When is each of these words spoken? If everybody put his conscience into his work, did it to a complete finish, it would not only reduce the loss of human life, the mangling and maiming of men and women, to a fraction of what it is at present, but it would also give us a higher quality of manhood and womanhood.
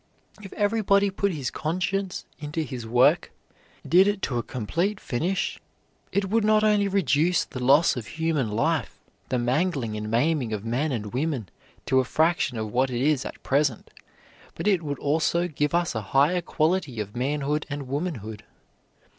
If 0.41 0.51
everybody 0.53 1.11
put 1.11 1.31
his 1.31 1.51
conscience 1.51 2.25
into 2.39 2.63
his 2.63 2.87
work, 2.87 3.31
did 3.87 4.07
it 4.07 4.23
to 4.23 4.39
a 4.39 4.41
complete 4.41 4.99
finish, 4.99 5.59
it 6.11 6.27
would 6.27 6.43
not 6.43 6.63
only 6.63 6.87
reduce 6.87 7.45
the 7.45 7.63
loss 7.63 7.95
of 7.95 8.07
human 8.07 8.49
life, 8.49 8.99
the 9.29 9.37
mangling 9.37 9.95
and 9.95 10.09
maiming 10.09 10.53
of 10.53 10.65
men 10.65 10.91
and 10.91 11.13
women, 11.13 11.49
to 11.85 11.99
a 11.99 12.03
fraction 12.03 12.57
of 12.57 12.73
what 12.73 12.89
it 12.89 12.99
is 12.99 13.25
at 13.25 13.43
present, 13.43 13.91
but 14.55 14.65
it 14.67 14.81
would 14.81 14.97
also 14.97 15.47
give 15.47 15.75
us 15.75 15.93
a 15.93 16.01
higher 16.01 16.41
quality 16.41 16.99
of 16.99 17.15
manhood 17.15 17.67
and 17.69 17.87
womanhood. 17.87 18.43